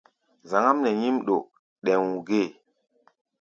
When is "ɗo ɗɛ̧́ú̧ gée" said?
1.25-2.47